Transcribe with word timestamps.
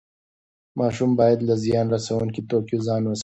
ماشوم 0.79 1.11
باید 1.19 1.39
له 1.47 1.55
زیان 1.63 1.87
رسوونکي 1.95 2.41
توکیو 2.49 2.83
ځان 2.87 3.03
وساتي. 3.05 3.19